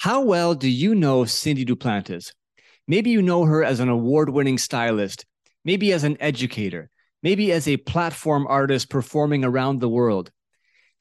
[0.00, 2.32] How well do you know Cindy Duplantis?
[2.88, 5.26] Maybe you know her as an award winning stylist,
[5.62, 6.88] maybe as an educator,
[7.22, 10.30] maybe as a platform artist performing around the world.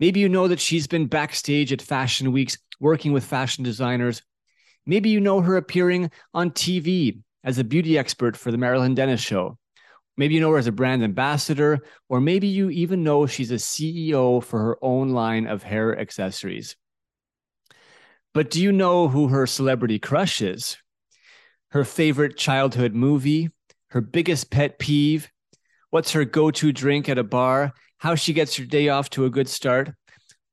[0.00, 4.22] Maybe you know that she's been backstage at fashion weeks working with fashion designers.
[4.86, 9.20] Maybe you know her appearing on TV as a beauty expert for the Marilyn Denis
[9.20, 9.58] show.
[10.16, 13.56] Maybe you know her as a brand ambassador, or maybe you even know she's a
[13.56, 16.76] CEO for her own line of hair accessories.
[18.36, 20.76] But do you know who her celebrity crush is?
[21.70, 23.48] Her favorite childhood movie,
[23.88, 25.30] her biggest pet peeve,
[25.88, 29.24] what's her go to drink at a bar, how she gets her day off to
[29.24, 29.94] a good start.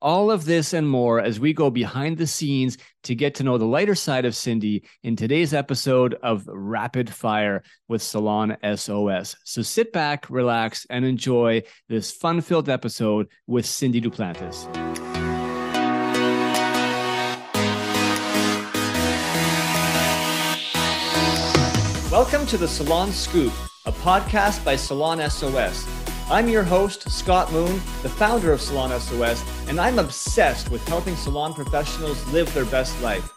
[0.02, 3.58] All of this and more as we go behind the scenes to get to know
[3.58, 9.36] the lighter side of Cindy in today's episode of Rapid Fire with Salon SOS.
[9.44, 14.83] So sit back, relax, and enjoy this fun filled episode with Cindy Duplantis.
[22.14, 23.52] Welcome to the Salon Scoop,
[23.88, 25.84] a podcast by Salon SOS.
[26.30, 31.16] I'm your host, Scott Moon, the founder of Salon SOS, and I'm obsessed with helping
[31.16, 33.34] salon professionals live their best life.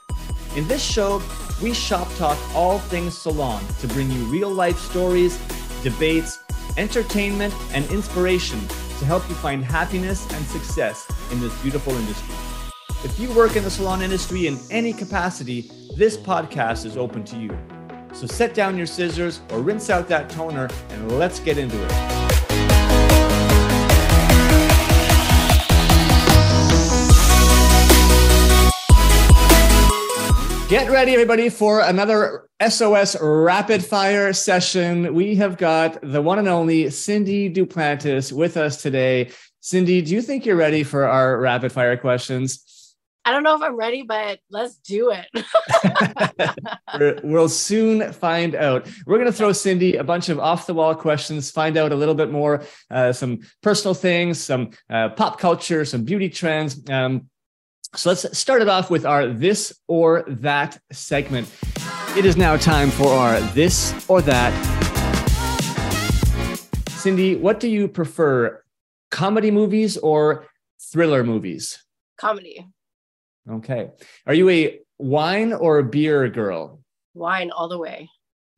[0.58, 1.22] In this show,
[1.62, 5.38] we shop talk all things salon to bring you real life stories,
[5.82, 6.38] debates,
[6.76, 12.34] entertainment, and inspiration to help you find happiness and success in this beautiful industry.
[13.04, 17.38] If you work in the salon industry in any capacity, this podcast is open to
[17.38, 17.58] you.
[18.16, 21.90] So set down your scissors or rinse out that toner and let's get into it.
[30.70, 35.14] Get ready, everybody, for another SOS rapid fire session.
[35.14, 39.30] We have got the one and only Cindy Duplantis with us today.
[39.60, 42.62] Cindy, do you think you're ready for our rapid fire questions?
[43.26, 45.26] I don't know if I'm ready, but let's do it.
[47.24, 48.86] we'll soon find out.
[49.04, 51.96] We're going to throw Cindy a bunch of off the wall questions, find out a
[51.96, 56.88] little bit more, uh, some personal things, some uh, pop culture, some beauty trends.
[56.88, 57.28] Um,
[57.96, 61.52] so let's start it off with our this or that segment.
[62.16, 64.52] It is now time for our this or that.
[66.90, 68.62] Cindy, what do you prefer,
[69.10, 70.46] comedy movies or
[70.78, 71.82] thriller movies?
[72.18, 72.64] Comedy.
[73.50, 73.90] Okay.
[74.26, 76.80] Are you a wine or a beer girl?
[77.14, 78.10] Wine all the way.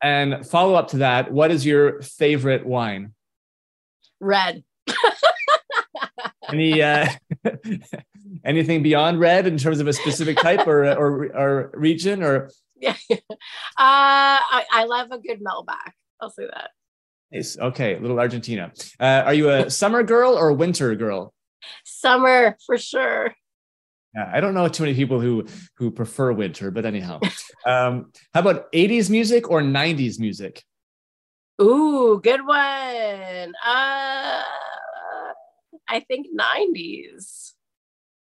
[0.02, 3.14] And follow up to that, what is your favorite wine?
[4.20, 4.64] Red.
[6.48, 7.08] Any uh,
[8.44, 12.50] anything beyond red in terms of a specific type or or, or region or?
[12.80, 13.16] Yeah, uh,
[13.78, 15.92] I, I love a good Malbec.
[16.20, 16.70] I'll say that.
[17.32, 17.58] Nice.
[17.58, 18.72] Okay, little Argentina.
[18.98, 21.34] Uh, are you a summer girl or a winter girl?
[21.84, 23.34] Summer for sure.
[24.32, 25.46] I don't know too many people who
[25.76, 27.20] who prefer winter, but anyhow,
[27.66, 30.64] um, how about '80s music or '90s music?
[31.60, 33.54] Ooh, good one.
[33.66, 34.42] Uh,
[35.88, 37.52] I think '90s.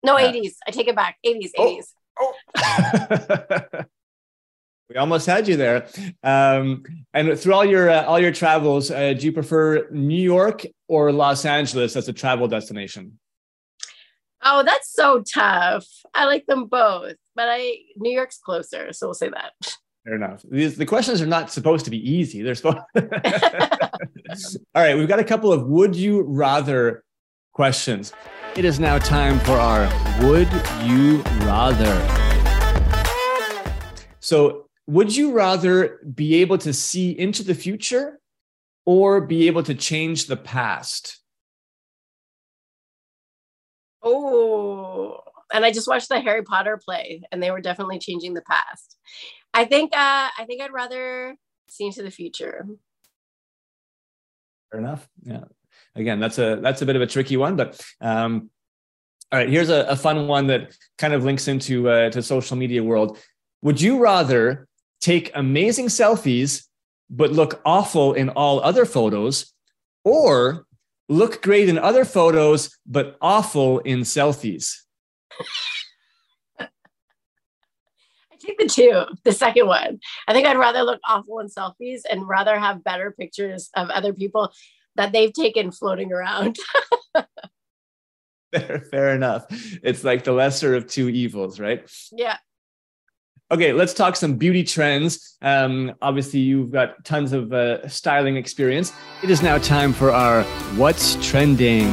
[0.02, 0.32] No, yeah.
[0.32, 0.54] '80s.
[0.66, 1.16] I take it back.
[1.24, 1.50] '80s.
[1.58, 1.86] '80s.
[2.18, 2.34] Oh.
[2.56, 3.84] oh.
[4.90, 5.86] we almost had you there.
[6.22, 6.82] Um,
[7.14, 11.12] and through all your uh, all your travels, uh, do you prefer New York or
[11.12, 13.18] Los Angeles as a travel destination?
[14.42, 15.86] Oh, that's so tough.
[16.14, 19.52] I like them both, but I New York's closer, so we'll say that.
[20.04, 20.42] Fair enough.
[20.50, 22.42] These, the questions are not supposed to be easy.
[22.42, 22.78] They're supposed.
[22.96, 27.04] All right, we've got a couple of would you rather
[27.52, 28.12] questions.
[28.56, 29.84] It is now time for our
[30.24, 30.48] would
[30.84, 31.94] you rather.
[34.20, 38.18] So, would you rather be able to see into the future
[38.86, 41.19] or be able to change the past?
[44.02, 45.20] Oh,
[45.52, 48.96] and I just watched the Harry Potter play, and they were definitely changing the past.
[49.52, 51.36] I think uh, I think I'd rather
[51.68, 52.66] see into the future.
[54.70, 55.08] Fair enough.
[55.22, 55.44] Yeah.
[55.96, 58.50] Again, that's a that's a bit of a tricky one, but um,
[59.32, 59.48] all right.
[59.48, 63.18] Here's a, a fun one that kind of links into uh, to social media world.
[63.62, 64.68] Would you rather
[65.00, 66.64] take amazing selfies
[67.10, 69.52] but look awful in all other photos,
[70.04, 70.66] or
[71.10, 74.76] look great in other photos, but awful in selfies?
[76.60, 76.68] I
[78.38, 79.98] take the two, the second one.
[80.26, 84.14] I think I'd rather look awful in selfies and rather have better pictures of other
[84.14, 84.52] people
[84.96, 86.56] that they've taken floating around.
[88.54, 89.46] fair, fair enough.
[89.82, 91.90] It's like the lesser of two evils, right?
[92.12, 92.36] Yeah.
[93.52, 95.36] Okay, let's talk some beauty trends.
[95.42, 98.92] Um, obviously, you've got tons of uh, styling experience.
[99.24, 100.44] It is now time for our
[100.76, 101.88] What's Trending.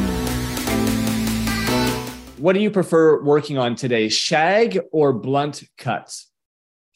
[2.37, 6.29] what do you prefer working on today, shag or blunt cuts?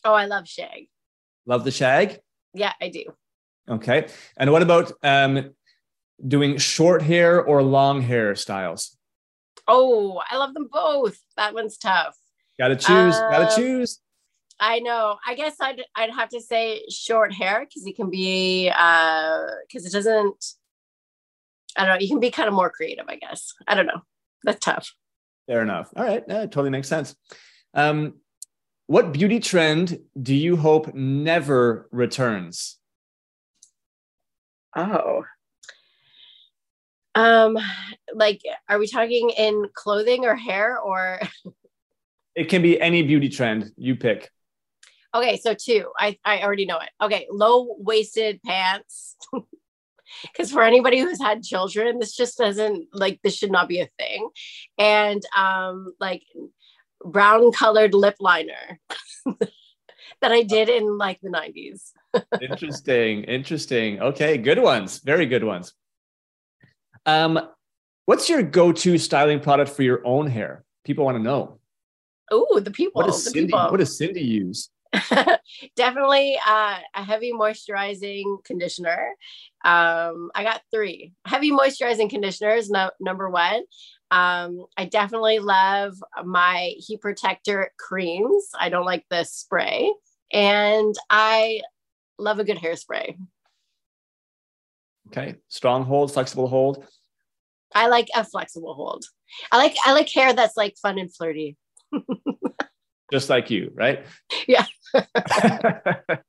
[0.05, 0.89] Oh, I love shag.
[1.47, 2.19] Love the shag?
[2.53, 3.05] Yeah, I do.
[3.67, 4.09] Okay.
[4.37, 5.55] And what about um,
[6.27, 8.95] doing short hair or long hair styles?
[9.67, 11.17] Oh, I love them both.
[11.35, 12.15] That one's tough.
[12.59, 13.15] Gotta choose.
[13.15, 13.99] Um, Gotta choose.
[14.61, 15.17] I know.
[15.27, 19.87] I guess I'd I'd have to say short hair because it can be uh because
[19.87, 20.45] it doesn't.
[21.75, 21.99] I don't know.
[21.99, 23.05] You can be kind of more creative.
[23.09, 23.53] I guess.
[23.67, 24.01] I don't know.
[24.43, 24.93] That's tough.
[25.47, 25.89] Fair enough.
[25.95, 26.25] All right.
[26.27, 27.15] That totally makes sense.
[27.73, 28.15] Um,
[28.85, 32.77] what beauty trend do you hope never returns?
[34.75, 35.23] Oh.
[37.15, 37.57] Um,
[38.13, 41.19] like, are we talking in clothing or hair or?
[42.35, 44.29] it can be any beauty trend you pick.
[45.13, 45.91] Okay, so two.
[45.97, 46.89] I I already know it.
[47.01, 49.15] Okay, low waisted pants.
[50.23, 53.89] Because for anybody who's had children, this just doesn't like this should not be a
[53.97, 54.29] thing.
[54.77, 56.23] And um, like
[57.03, 58.79] brown colored lip liner
[60.21, 61.91] that I did in like the 90s.
[62.41, 63.23] interesting.
[63.23, 64.01] Interesting.
[64.01, 64.99] Okay, good ones.
[64.99, 65.73] Very good ones.
[67.05, 67.39] Um,
[68.05, 70.63] what's your go-to styling product for your own hair?
[70.83, 71.59] People want to know.
[72.29, 73.01] Oh, the people.
[73.01, 73.71] What does Cindy, people.
[73.71, 74.69] What does Cindy use?
[75.75, 79.15] Definitely uh, a heavy moisturizing conditioner.
[79.63, 82.69] Um, I got three heavy moisturizing conditioners.
[82.69, 83.63] No, number one.
[84.09, 85.95] Um, I definitely love
[86.25, 88.49] my heat protector creams.
[88.59, 89.93] I don't like the spray,
[90.33, 91.61] and I
[92.17, 93.17] love a good hairspray.
[95.07, 96.85] Okay, strong hold, flexible hold.
[97.73, 99.05] I like a flexible hold.
[99.51, 101.55] I like I like hair that's like fun and flirty.
[103.11, 104.05] Just like you, right?
[104.47, 104.65] Yeah.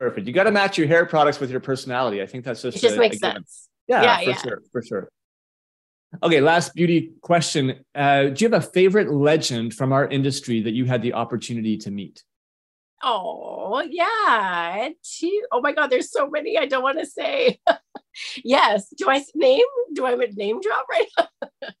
[0.00, 0.26] Perfect.
[0.26, 2.22] You got to match your hair products with your personality.
[2.22, 3.68] I think that's just it just a, makes a sense.
[3.88, 4.36] Yeah, yeah, for yeah.
[4.36, 5.08] sure, for sure.
[6.22, 7.84] Okay, last beauty question.
[7.94, 11.76] Uh, do you have a favorite legend from our industry that you had the opportunity
[11.78, 12.22] to meet?
[13.02, 14.88] Oh, yeah.
[15.02, 15.42] Two.
[15.52, 17.60] Oh my God, there's so many I don't want to say.
[18.44, 18.88] yes.
[18.96, 19.66] Do I name?
[19.92, 21.28] Do I name drop right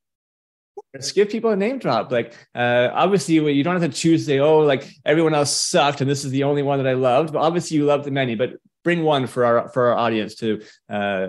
[0.98, 2.10] Let's give people a name drop.
[2.10, 6.10] Like, uh, obviously, you don't have to choose, say, oh, like everyone else sucked and
[6.10, 7.32] this is the only one that I loved.
[7.32, 10.60] But obviously, you loved the many, but bring one for our for our audience to
[10.90, 11.28] uh,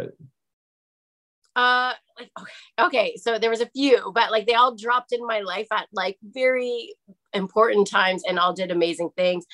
[1.55, 5.25] uh like okay, okay so there was a few but like they all dropped in
[5.25, 6.93] my life at like very
[7.33, 9.45] important times and all did amazing things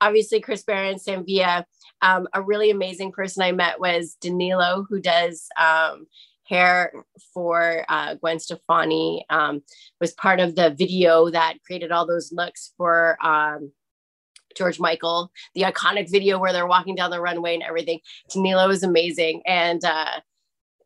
[0.00, 1.64] obviously chris baran sam villa
[2.02, 6.06] um, a really amazing person i met was danilo who does um,
[6.46, 6.92] hair
[7.32, 9.62] for uh, gwen stefani um,
[10.00, 13.72] was part of the video that created all those looks for um,
[14.56, 17.98] George Michael, the iconic video where they're walking down the runway and everything.
[18.32, 19.42] Danilo is amazing.
[19.46, 20.20] And uh,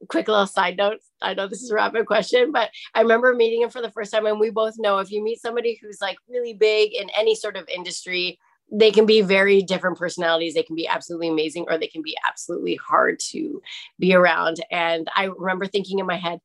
[0.08, 1.00] quick little side note.
[1.20, 4.12] I know this is a rapid question, but I remember meeting him for the first
[4.12, 4.26] time.
[4.26, 7.56] And we both know if you meet somebody who's like really big in any sort
[7.56, 8.38] of industry,
[8.70, 10.54] they can be very different personalities.
[10.54, 13.62] They can be absolutely amazing or they can be absolutely hard to
[13.98, 14.62] be around.
[14.70, 16.40] And I remember thinking in my head,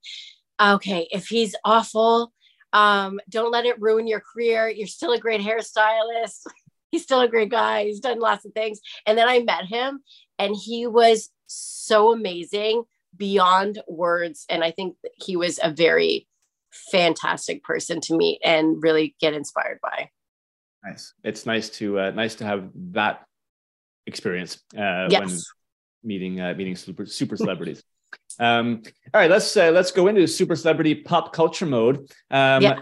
[0.61, 2.31] okay, if he's awful,
[2.71, 4.69] um, don't let it ruin your career.
[4.69, 6.45] You're still a great hairstylist.
[6.91, 7.85] he's still a great guy.
[7.85, 8.79] He's done lots of things.
[9.05, 10.01] And then I met him
[10.37, 12.83] and he was so amazing
[13.15, 14.45] beyond words.
[14.47, 16.27] And I think he was a very
[16.91, 20.09] fantastic person to meet and really get inspired by.
[20.83, 21.13] Nice.
[21.23, 23.25] It's nice to uh, nice to have that
[24.05, 25.19] experience uh, yes.
[25.19, 25.39] when
[26.03, 27.83] meeting uh, meeting super super celebrities.
[28.39, 28.81] um,
[29.13, 32.11] all right, let's uh, let's go into super celebrity pop culture mode.
[32.29, 32.79] Um, yeah.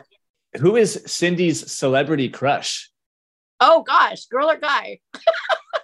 [0.59, 2.89] Who is Cindy's celebrity crush?
[3.59, 4.99] Oh gosh, girl or guy?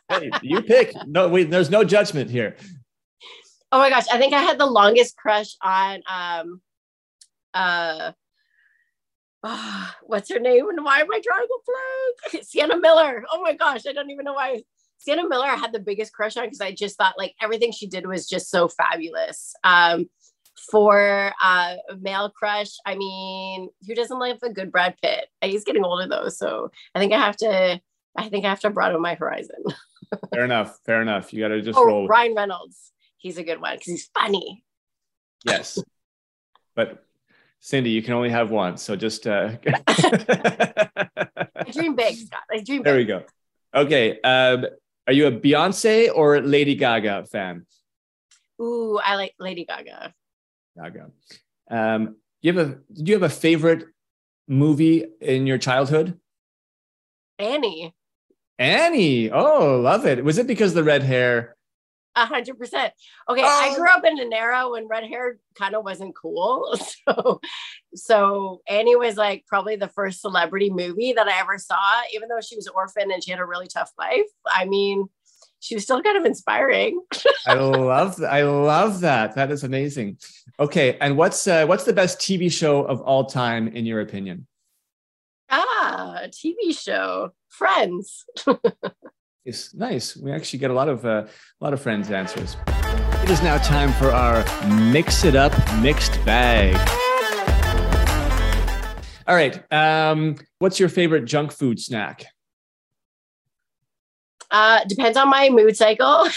[0.10, 0.94] hey, you pick.
[1.06, 2.58] No, wait, there's no judgment here.
[3.72, 6.62] Oh my gosh, I think I had the longest crush on um
[7.54, 8.12] uh
[9.48, 12.46] oh, what's her name and why am I drawing a blank?
[12.48, 13.24] Sienna Miller.
[13.32, 14.62] Oh my gosh, I don't even know why.
[15.00, 17.88] Sienna Miller I had the biggest crush on because I just thought like everything she
[17.88, 19.54] did was just so fabulous.
[19.64, 20.10] Um
[20.72, 25.28] for uh male crush, I mean, who doesn't love a good Brad Pitt?
[25.42, 27.80] He's getting older though, so I think I have to
[28.18, 29.64] I think I have to broaden my horizon.
[30.34, 30.78] fair enough.
[30.86, 31.32] Fair enough.
[31.32, 32.08] You got to just oh, roll.
[32.08, 34.64] Ryan Reynolds he's a good one because he's funny.
[35.46, 35.80] Yes.
[36.76, 37.06] but
[37.60, 38.78] Cindy, you can only have one.
[38.78, 39.52] So just uh
[39.88, 42.44] I dream big, Scott.
[42.52, 42.86] I dream big.
[42.86, 43.24] There we go.
[43.76, 44.20] Okay.
[44.22, 44.66] Um,
[45.06, 47.66] are you a Beyonce or Lady Gaga fan?
[48.62, 50.14] Ooh, I like Lady Gaga.
[50.78, 51.12] Gaga.
[51.70, 53.86] Um, you have a do you have a favorite
[54.48, 56.20] movie in your childhood?
[57.40, 57.94] Annie.
[58.58, 59.30] Annie.
[59.30, 60.24] Oh, love it.
[60.24, 61.57] Was it because the red hair?
[62.18, 62.94] A hundred percent.
[63.30, 63.46] Okay, oh.
[63.46, 66.76] I grew up in an era when red hair kind of wasn't cool.
[67.08, 67.40] So,
[67.96, 71.78] so Annie was like probably the first celebrity movie that I ever saw.
[72.14, 75.08] Even though she was orphan and she had a really tough life, I mean,
[75.60, 77.02] she was still kind of inspiring.
[77.46, 79.36] I love, I love that.
[79.36, 80.18] That is amazing.
[80.60, 84.48] Okay, and what's uh, what's the best TV show of all time in your opinion?
[85.50, 88.26] Ah, a TV show, Friends.
[89.48, 90.18] It's nice.
[90.18, 92.58] We actually get a lot of uh, a lot of friends' answers.
[93.24, 94.44] It is now time for our
[94.92, 96.76] mix it up mixed bag.
[99.26, 99.64] All right.
[99.72, 102.26] Um, what's your favorite junk food snack?
[104.52, 106.28] Uh, depends on my mood cycle.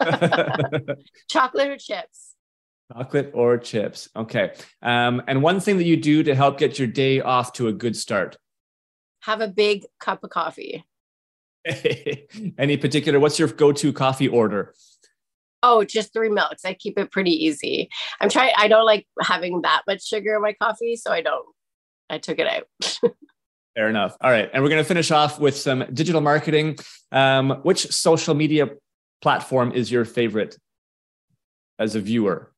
[1.28, 2.36] Chocolate or chips.
[2.92, 4.10] Chocolate or chips.
[4.14, 4.52] Okay.
[4.80, 7.72] Um, and one thing that you do to help get your day off to a
[7.72, 8.36] good start.
[9.22, 10.84] Have a big cup of coffee.
[12.58, 14.74] Any particular, what's your go to coffee order?
[15.62, 16.64] Oh, just three milks.
[16.64, 17.88] I keep it pretty easy.
[18.20, 21.46] I'm trying, I don't like having that much sugar in my coffee, so I don't,
[22.08, 22.98] I took it out.
[23.74, 24.16] Fair enough.
[24.20, 24.48] All right.
[24.52, 26.78] And we're going to finish off with some digital marketing.
[27.12, 28.70] Um, which social media
[29.20, 30.56] platform is your favorite
[31.78, 32.52] as a viewer?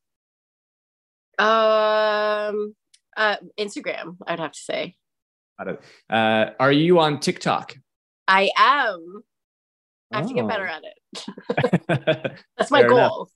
[1.39, 2.75] Um,
[3.17, 4.97] uh, Instagram, I'd have to say.
[5.59, 5.83] Got it.
[6.09, 7.77] Uh, are you on TikTok?
[8.31, 9.23] I am.
[10.13, 10.29] I have oh.
[10.29, 12.37] to get better at it.
[12.57, 12.99] That's my Fair goal.
[12.99, 13.29] Enough.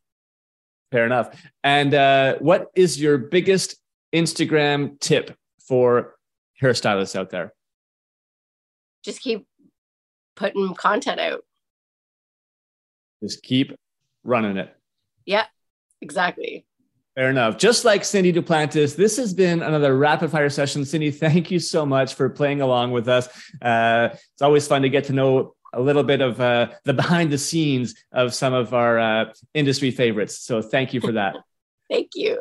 [0.92, 1.42] Fair enough.
[1.64, 3.76] And uh, what is your biggest
[4.14, 5.36] Instagram tip
[5.66, 6.14] for
[6.62, 7.52] hairstylists out there?
[9.04, 9.46] Just keep
[10.36, 11.40] putting content out.
[13.20, 13.74] Just keep
[14.22, 14.72] running it.
[15.26, 15.46] Yeah,
[16.00, 16.66] exactly.
[17.14, 17.58] Fair enough.
[17.58, 20.84] Just like Cindy Duplantis, this has been another rapid fire session.
[20.84, 23.28] Cindy, thank you so much for playing along with us.
[23.62, 27.30] Uh, it's always fun to get to know a little bit of uh, the behind
[27.30, 30.38] the scenes of some of our uh, industry favorites.
[30.40, 31.36] So thank you for that.
[31.90, 32.40] thank you.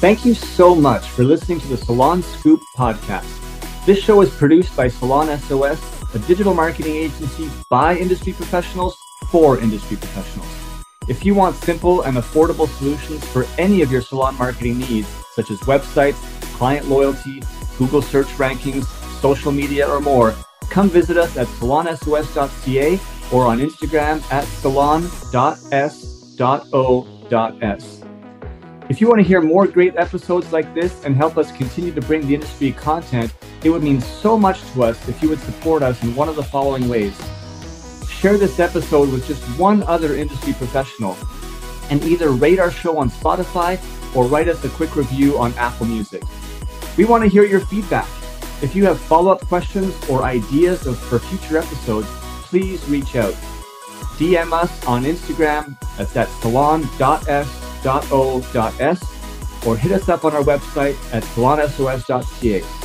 [0.00, 3.49] Thank you so much for listening to the Salon Scoop podcast.
[3.86, 5.80] This show is produced by Salon SOS,
[6.14, 8.94] a digital marketing agency by industry professionals
[9.30, 10.48] for industry professionals.
[11.08, 15.50] If you want simple and affordable solutions for any of your salon marketing needs, such
[15.50, 16.20] as websites,
[16.54, 17.42] client loyalty,
[17.78, 18.84] Google search rankings,
[19.22, 20.34] social media, or more,
[20.68, 23.00] come visit us at salonsos.ca
[23.32, 25.10] or on Instagram at salon.s.o.s.
[28.90, 32.00] If you want to hear more great episodes like this and help us continue to
[32.02, 33.32] bring the industry content,
[33.64, 36.36] it would mean so much to us if you would support us in one of
[36.36, 37.20] the following ways.
[38.08, 41.16] Share this episode with just one other industry professional
[41.90, 43.78] and either rate our show on Spotify
[44.14, 46.22] or write us a quick review on Apple Music.
[46.96, 48.08] We want to hear your feedback.
[48.62, 52.08] If you have follow up questions or ideas for future episodes,
[52.44, 53.34] please reach out.
[54.18, 57.48] DM us on Instagram at that salon.s
[59.66, 62.79] or hit us up on our website at salonsos.ca.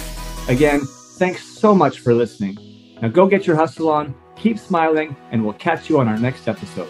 [0.48, 2.56] Again, thanks so much for listening.
[3.02, 6.48] Now go get your hustle on, keep smiling, and we'll catch you on our next
[6.48, 6.90] episode.